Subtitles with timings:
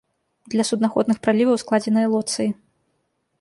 [0.53, 2.49] Для суднаходных праліваў складзеныя лоцыі.